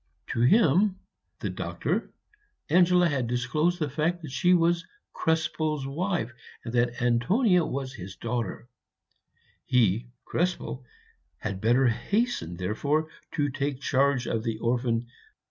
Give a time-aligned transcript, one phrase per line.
[0.29, 0.95] To him,
[1.41, 2.09] the Doctor,
[2.71, 6.33] Angela had disclosed the fact that she was Krespel's wife,
[6.65, 8.67] and that Antonia was his daughter;
[9.63, 10.83] he, Krespel,
[11.37, 15.05] had better hasten therefore to take charge of the orphan.